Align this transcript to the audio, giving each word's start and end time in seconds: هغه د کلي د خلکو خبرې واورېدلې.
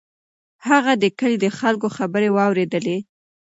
هغه 0.67 0.93
د 1.03 1.05
کلي 1.19 1.37
د 1.41 1.47
خلکو 1.59 1.87
خبرې 1.97 2.29
واورېدلې. 2.31 2.97